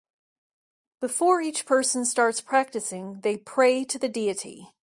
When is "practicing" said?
2.41-3.19